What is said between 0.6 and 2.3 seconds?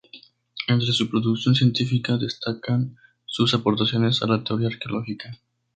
Entre su producción científica,